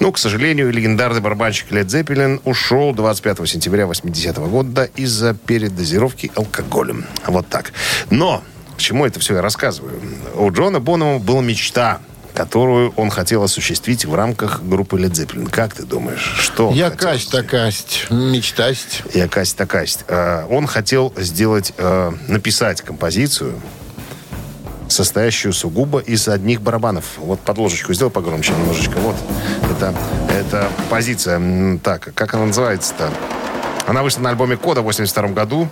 [0.00, 7.06] Ну, к сожалению, легендарный барабанщик Лед Зеппелин ушел 25 сентября 80 года из-за передозировки алкоголем.
[7.26, 7.72] Вот так.
[8.10, 10.00] Но к чему это все я рассказываю?
[10.34, 12.00] У Джона Бонома была мечта,
[12.34, 15.48] которую он хотел осуществить в рамках группы Led Zeppelin.
[15.48, 19.02] Как ты думаешь, что он Я касть такасть, мечтасть.
[19.14, 20.04] Я касть такасть.
[20.08, 23.54] Э, Он хотел сделать, э, написать композицию,
[24.88, 27.04] состоящую сугубо из одних барабанов.
[27.18, 28.98] Вот подложечку сделай погромче немножечко.
[28.98, 29.16] Вот.
[29.70, 29.94] Это,
[30.30, 31.78] это позиция.
[31.78, 33.10] Так, как она называется-то?
[33.86, 35.68] Она вышла на альбоме Кода в 82 году.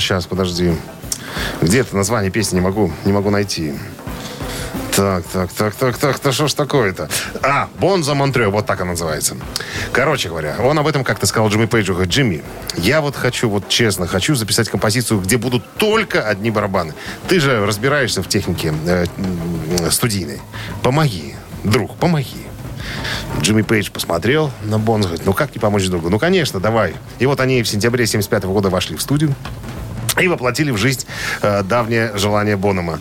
[0.00, 0.74] Сейчас, подожди.
[1.60, 3.74] Где это название песни не могу, не могу найти.
[4.96, 7.08] Так, так, так, так, так, да что ж такое-то?
[7.42, 9.36] А, Бонза Монтре, вот так она называется.
[9.92, 11.92] Короче говоря, он об этом как-то сказал Джимми Пейджу.
[11.92, 12.42] Говорит, Джимми,
[12.76, 16.94] я вот хочу, вот честно, хочу записать композицию, где будут только одни барабаны.
[17.28, 19.06] Ты же разбираешься в технике э,
[19.90, 20.40] студийной.
[20.82, 22.49] Помоги, друг, помоги.
[23.40, 26.10] Джимми Пейдж посмотрел на Бонза, говорит, ну как не помочь другу?
[26.10, 26.94] Ну, конечно, давай.
[27.18, 29.34] И вот они в сентябре 75 года вошли в студию
[30.20, 31.06] и воплотили в жизнь
[31.42, 33.00] э, давнее желание Бонома.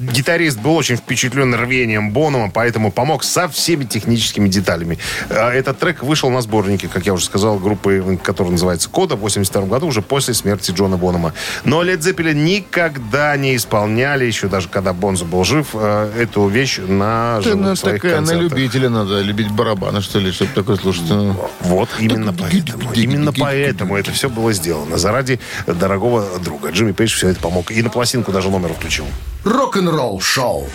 [0.00, 4.98] Гитарист был очень впечатлен рвением Бонома, поэтому помог со всеми техническими деталями.
[5.28, 9.20] Э, Этот трек вышел на сборнике, как я уже сказал, группы, которая называется «Кода» в
[9.20, 11.34] 82 году, уже после смерти Джона Бонома.
[11.64, 16.78] Но Led Zeppelin никогда не исполняли, еще даже когда Бонзо был жив, э, эту вещь
[16.78, 18.58] на живых ну, своих такая, на концертах.
[18.58, 21.04] любителя надо любить барабаны, что ли, чтобы такое слушать.
[21.10, 21.36] ну.
[21.60, 22.90] Вот именно поэтому.
[22.94, 24.96] Именно поэтому это все было сделано.
[24.96, 26.70] Заради дорогого друга.
[26.70, 27.70] Джимми Пейдж все это помог.
[27.70, 29.04] И на пластинку даже номер включил.
[29.44, 30.68] Рок-н-ролл-шоу.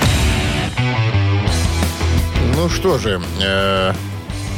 [2.56, 3.94] Ну что же, э,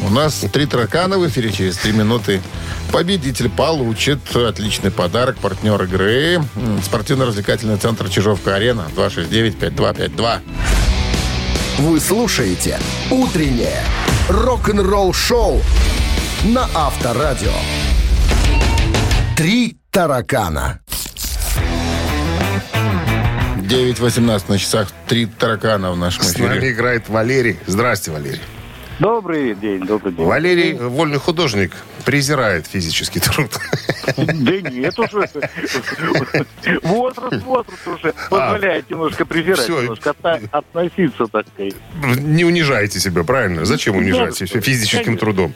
[0.05, 2.41] у нас три таракана в эфире через три минуты.
[2.91, 5.37] Победитель получит отличный подарок.
[5.39, 6.41] Партнер игры
[6.85, 10.39] спортивно-развлекательный центр Чижовка-Арена 269-5252.
[11.79, 12.79] Вы слушаете
[13.11, 13.83] «Утреннее
[14.29, 15.61] рок-н-ролл-шоу»
[16.45, 17.51] на Авторадио.
[19.35, 20.79] Три таракана.
[23.67, 24.89] 9.18 на часах.
[25.07, 26.71] Три таракана в нашем С нами эфире.
[26.71, 27.57] играет Валерий.
[27.65, 28.39] Здрасте, Валерий.
[28.99, 30.25] Добрый день, добрый день.
[30.25, 31.71] Валерий, вольный художник,
[32.03, 33.51] презирает физический труд.
[34.15, 34.23] Да
[34.71, 35.29] нет уже.
[36.81, 41.75] Возраст, возраст уже позволяет немножко презирать, немножко отно- относиться, так сказать.
[42.17, 43.65] Не унижайте себя, правильно?
[43.65, 45.53] Зачем унижать себя физическим трудом?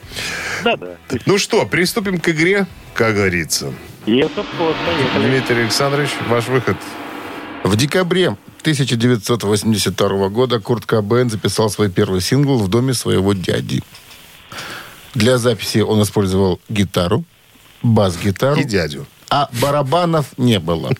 [0.62, 0.96] Да-да.
[1.26, 3.72] Ну что, приступим к игре, как говорится.
[4.06, 6.76] Дмитрий Александрович, ваш выход.
[7.64, 13.82] В декабре 1982 года Курт Кобейн записал свой первый сингл в доме своего дяди.
[15.14, 17.24] Для записи он использовал гитару,
[17.82, 18.60] бас-гитару.
[18.60, 19.06] И дядю.
[19.30, 20.90] А барабанов не было.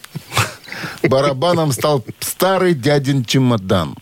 [1.03, 3.97] Барабаном стал старый дядин чемодан.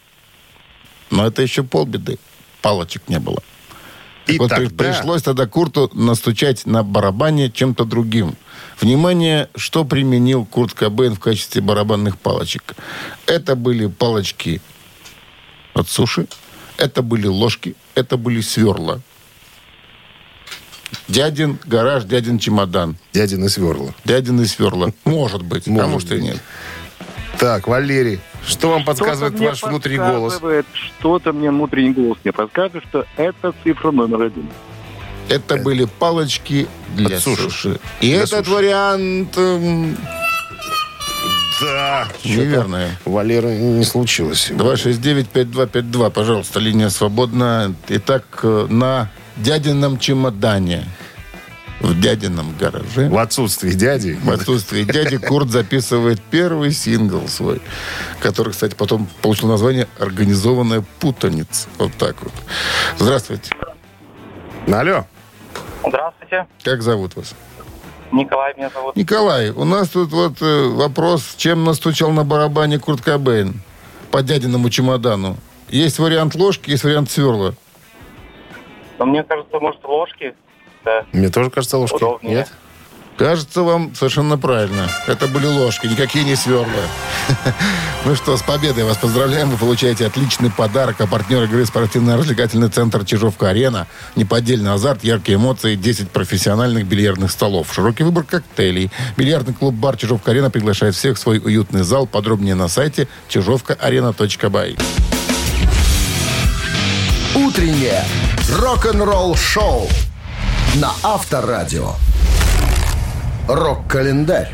[1.11, 2.19] Но это еще полбеды.
[2.63, 3.43] Палочек не было.
[4.27, 8.37] И вот тогда- пришлось тогда Курту настучать на барабане чем-то другим.
[8.81, 12.75] Внимание, что применил Курт Кобейн в качестве барабанных палочек.
[13.27, 14.61] Это были палочки
[15.75, 16.27] от суши,
[16.77, 19.01] это были ложки, это были сверла.
[21.09, 22.97] Дядин гараж, дядин чемодан.
[23.13, 23.95] Дядин и сверла.
[24.05, 24.93] Дядин и сверла.
[25.05, 26.23] Может быть, Может может и быть.
[26.23, 26.43] нет.
[27.39, 30.41] Так, Валерий, что вам Что-то подсказывает мне ваш внутренний голос?
[30.73, 34.49] Что-то мне внутренний голос мне подсказывает, что это цифра номер один.
[35.31, 36.67] Это были палочки
[36.97, 37.43] для От суши.
[37.45, 37.81] суши.
[38.01, 38.51] И Для этот суши.
[38.51, 39.97] вариант эм,
[41.61, 42.09] Да.
[42.25, 42.89] неверный.
[43.05, 44.51] Валера не случилось.
[44.51, 47.75] 269-5252, пожалуйста, линия свободна.
[47.89, 50.85] Итак, э, на дядином чемодане,
[51.81, 54.19] в дядином гараже, В отсутствии дяди.
[54.23, 57.63] в отсутствии дяди, Курт записывает первый сингл свой,
[58.21, 61.69] который, кстати, потом получил название «Организованная путаница».
[61.79, 62.33] Вот так вот.
[62.99, 63.53] Здравствуйте.
[64.67, 65.07] Алло.
[65.87, 66.47] Здравствуйте.
[66.63, 67.35] Как зовут вас?
[68.13, 68.97] Николай меня зовут.
[68.97, 73.61] Николай, у нас тут вот э, вопрос, чем настучал на барабане Курт Кобейн
[74.11, 75.37] по дядиному чемодану.
[75.69, 77.55] Есть вариант ложки, есть вариант сверла.
[78.99, 80.35] Но мне кажется, может, ложки?
[80.85, 81.05] Да.
[81.13, 81.97] Мне тоже кажется ложки.
[81.97, 82.35] Удобнее.
[82.39, 82.53] Нет?
[83.17, 84.89] Кажется вам совершенно правильно.
[85.07, 86.67] Это были ложки, никакие не сверла.
[88.07, 89.51] Ну что, с победой вас поздравляем.
[89.51, 90.97] Вы получаете отличный подарок.
[91.01, 93.87] А партнер игры спортивно-развлекательный центр «Чижовка-арена».
[94.17, 97.69] Неподдельный азарт, яркие эмоции, 10 профессиональных бильярдных столов.
[97.71, 98.91] Широкий выбор коктейлей.
[99.19, 102.07] Бильярдный клуб-бар «Чижовка-арена» приглашает всех в свой уютный зал.
[102.07, 104.79] Подробнее на сайте чижовкаарена.бай.
[107.35, 108.03] Утреннее
[108.59, 109.89] рок-н-ролл-шоу
[110.77, 111.97] на Авторадио.
[113.53, 114.49] Рок-календарь.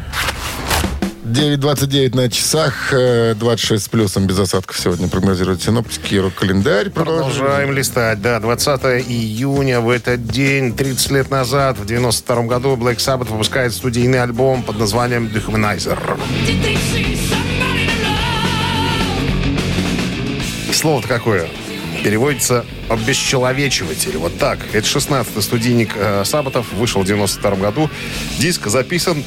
[1.25, 6.15] 9.29 на часах, э, 26 с плюсом без осадков сегодня прогнозируют синоптики.
[6.15, 8.23] Рок-календарь Продолжаем листать.
[8.23, 13.75] Да, 20 июня в этот день, 30 лет назад, в 92 году, Black Sabbath выпускает
[13.75, 15.99] студийный альбом под названием Dehumanizer.
[20.73, 21.51] Слово-то какое?
[22.07, 24.17] Переводится «обесчеловечиватель».
[24.17, 24.61] Вот так.
[24.73, 26.73] Это 16-й студийник э, Сабатов.
[26.75, 27.91] Вышел в 92 году.
[28.39, 29.25] Диск записан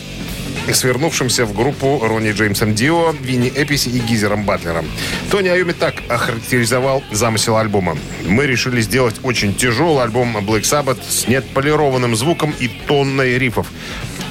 [0.71, 4.85] свернувшимся в группу Ронни Джеймсом Дио, Винни Эписи и Гизером Батлером.
[5.29, 7.97] Тони Айоми так охарактеризовал замысел альбома.
[8.25, 13.67] «Мы решили сделать очень тяжелый альбом Black Sabbath с неотполированным звуком и тонной рифов.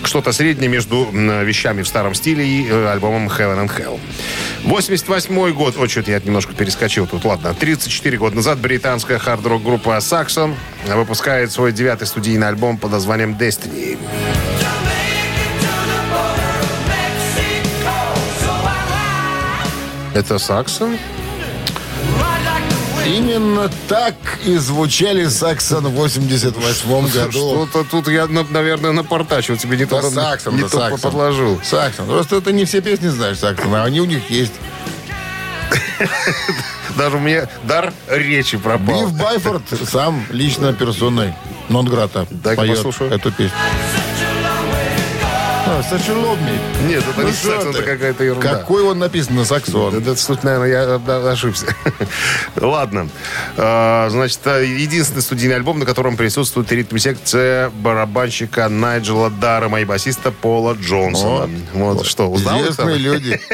[0.04, 4.00] Что-то среднее между вещами в старом стиле и э, альбомом Heaven and Hell.
[4.64, 5.76] 88 год.
[5.76, 7.24] О, что-то я немножко перескочил тут.
[7.24, 7.54] Ладно.
[7.54, 10.54] 34 года назад британская хард-рок группа Saxon
[10.86, 13.98] выпускает свой девятый студийный альбом под названием Destiny.
[20.18, 20.98] Это Саксон?
[23.08, 27.30] Именно так и звучали Саксон в 88 году.
[27.66, 29.56] Что-то тут я, на- наверное, напортачил.
[29.56, 31.00] Тебе не Да то, Саксон, не да то Саксон.
[31.00, 31.60] подложил.
[31.64, 32.06] Саксон.
[32.06, 34.52] Просто ты не все песни знаешь Саксона, а они у них есть.
[36.96, 39.06] Даже у меня дар речи пропал.
[39.08, 41.34] Биф Байфорд сам лично персоной
[41.68, 43.10] Нонграта поет послушаю.
[43.12, 43.56] эту песню.
[45.70, 46.88] А, Such a love me.
[46.88, 48.54] Нет, это Ну не Саксон, это какая-то ерунда.
[48.56, 49.94] Какой он написан на саксон?
[49.98, 51.66] Это, суть, наверное, я ошибся.
[52.56, 53.10] Ладно.
[53.58, 60.30] А, Значит, а, единственный студийный альбом, на котором присутствует ритм-секция барабанщика Найджела Даррема и басиста
[60.30, 61.50] Пола Джонсона.
[61.74, 62.60] Вот, что, узнал?
[62.62, 63.38] Известные люди.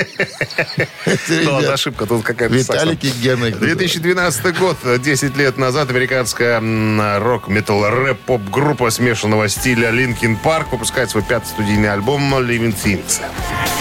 [1.45, 3.51] Ну, ошибка, тут какая-то Виталик и Гена.
[3.51, 11.23] 2012 год, 10 лет назад, американская м, рок-метал рэп-поп-группа смешанного стиля Linkin Park выпускает свой
[11.23, 13.74] пятый студийный альбом Living Things.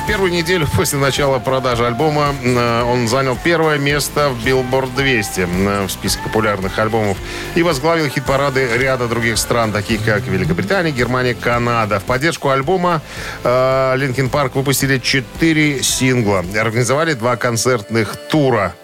[0.00, 5.40] В первую неделю после начала продажи альбома э, он занял первое место в Billboard 200
[5.40, 7.16] э, в списке популярных альбомов
[7.54, 12.00] и возглавил хит-парады ряда других стран, таких как Великобритания, Германия, Канада.
[12.00, 13.02] В поддержку альбома
[13.44, 13.48] э,
[13.96, 18.74] Linkin Park выпустили четыре сингла, организовали два концертных тура.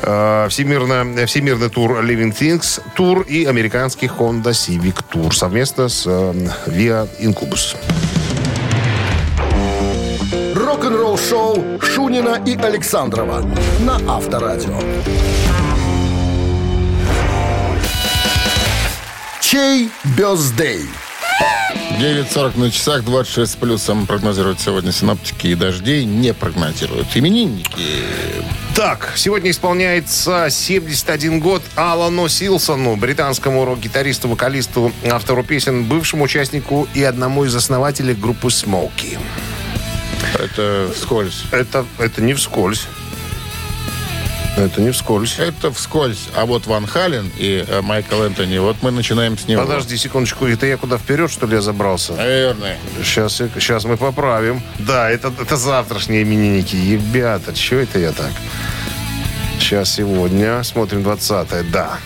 [0.00, 7.76] Всемирно, всемирный тур Living Things тур и американский Honda Civic тур совместно с Via Incubus.
[10.92, 13.40] Рок-н-ролл-шоу Шунина и Александрова
[13.80, 14.78] на Авторадио.
[19.40, 20.82] Чей бездей?
[21.98, 27.06] 9.40 на часах, 26 с плюсом прогнозируют сегодня синоптики и дождей не прогнозируют.
[27.14, 27.70] Именинники.
[28.74, 37.02] Так, сегодня исполняется 71 год Алану Силсону, британскому рок-гитаристу, вокалисту, автору песен, бывшему участнику и
[37.02, 39.18] одному из основателей группы Смоки.
[40.38, 41.44] Это вскользь.
[41.50, 42.86] Это, это не вскользь.
[44.56, 45.38] Это не вскользь.
[45.38, 46.28] Это вскользь.
[46.36, 49.62] А вот Ван Хален и э, Майкл Энтони, вот мы начинаем с него.
[49.62, 52.12] Подожди секундочку, это я куда вперед, что ли, я забрался?
[52.12, 52.76] Наверное.
[53.02, 54.62] Сейчас, сейчас мы поправим.
[54.78, 56.76] Да, это, это завтрашние именинники.
[56.76, 58.32] Ребята, что это я так?
[59.58, 60.62] Сейчас, сегодня.
[60.64, 61.98] Смотрим 20 да.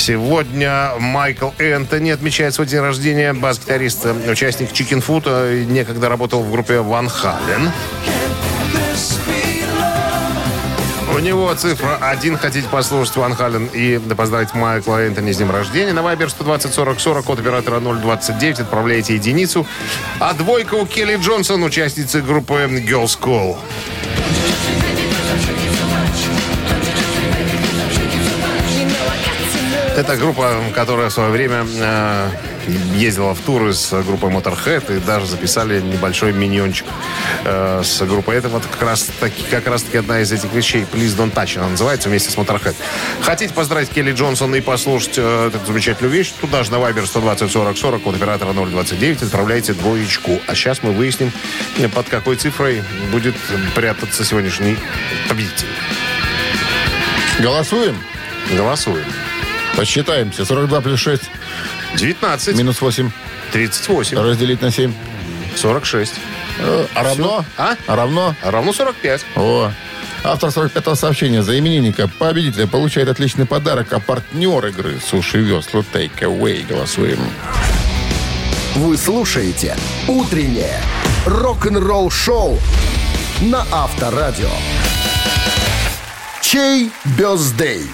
[0.00, 3.34] Сегодня Майкл Энтони отмечает свой день рождения.
[3.34, 7.70] Бас-гитарист, участник Food, э, некогда работал в группе Ван Хален.
[11.14, 12.38] У него цифра 1.
[12.38, 15.92] Хотите послушать Ван Хален и поздравить Майкла Энтони с днем рождения.
[15.92, 18.60] На Вайбер 120 40 40, код оператора 029.
[18.60, 19.66] Отправляете единицу.
[20.18, 23.58] А двойка у Келли Джонсон, участницы группы Girls School.
[30.00, 32.30] Это группа, которая в свое время э,
[32.94, 36.86] ездила в туры с группой Motorhead и даже записали небольшой миньончик
[37.44, 38.36] э, с группой.
[38.36, 40.86] Это вот как раз, таки, как раз таки одна из этих вещей.
[40.90, 42.74] Please Don't Touch она называется вместе с Motorhead.
[43.20, 46.32] Хотите поздравить Келли Джонсон и послушать э, эту замечательную вещь?
[46.40, 50.40] Туда же на Viber 120 40 40 код оператора 029 отправляйте двоечку.
[50.46, 51.30] А сейчас мы выясним,
[51.94, 52.82] под какой цифрой
[53.12, 53.34] будет
[53.74, 54.78] прятаться сегодняшний
[55.28, 55.68] победитель.
[57.38, 57.98] Голосуем?
[58.56, 59.04] Голосуем.
[59.76, 60.44] Посчитаемся.
[60.44, 61.22] 42 плюс 6
[61.96, 62.56] 19.
[62.56, 63.10] минус 8.
[63.52, 64.18] 38.
[64.18, 64.92] Разделить на 7.
[65.56, 66.14] 46.
[66.58, 67.44] Э, А равно?
[67.56, 67.74] А?
[67.86, 68.34] А равно?
[68.42, 69.24] Равно 45.
[69.36, 69.70] О.
[70.22, 76.20] Автор 45-го сообщения за именинника победителя получает отличный подарок, а партнер игры Суши Весла Take
[76.20, 76.66] Away.
[76.68, 77.18] Голосуем.
[78.74, 80.78] Вы слушаете «Утреннее
[81.26, 82.58] рок-н-ролл-шоу»
[83.40, 84.50] на Авторадио.
[86.42, 87.86] Чей бездей?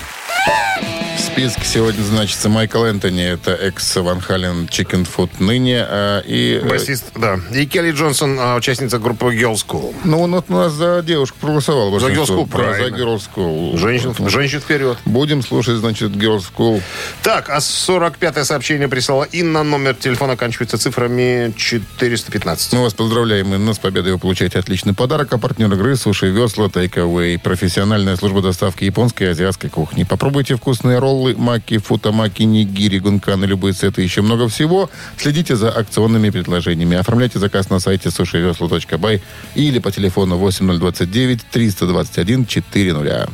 [1.37, 5.85] Списке сегодня значится Майкл Энтони, это экс Ван Хален Chicken Food ныне.
[5.87, 7.39] а, и, э, Басист, да.
[7.53, 9.95] И Келли Джонсон, а, участница группы Girls School.
[10.05, 12.01] Ну, он вот у нас за девушку проголосовал.
[12.01, 12.07] За.
[12.09, 12.97] Girls School, Да, За правильно.
[12.97, 13.77] Girls School.
[13.77, 14.97] Женщин, женщин вперед.
[15.05, 16.81] Будем слушать, значит, Girls School.
[17.23, 19.63] Так, а 45-е сообщение прислала Инна.
[19.63, 22.73] Номер телефона оканчивается цифрами 415.
[22.73, 24.13] Мы вас поздравляем, Инна, с победой.
[24.13, 25.35] Вы получаете отличный подарок.
[25.35, 27.39] А партнер игры Суши Весла Take Away.
[27.39, 30.05] Профессиональная служба доставки японской и азиатской кухни.
[30.05, 34.91] Попробуйте вкусные роллы, маки, футамаки, нигири, гунканы, любые цветы и еще много всего.
[35.17, 36.97] Следите за акционными предложениями.
[36.97, 39.23] Оформляйте заказ на сайте сушивесла.бай
[39.55, 43.29] или по телефону 8029 321 400.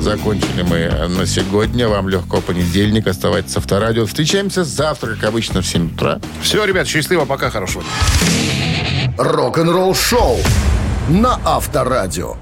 [0.00, 1.88] Закончили мы на сегодня.
[1.88, 3.06] Вам легко понедельник.
[3.06, 4.06] Оставайтесь с авторадио.
[4.06, 6.20] Встречаемся завтра, как обычно, в 7 утра.
[6.42, 7.84] Все, ребят, счастливо, пока, хорошего.
[9.18, 10.38] Рок-н-ролл-шоу
[11.10, 12.36] на Авторадио.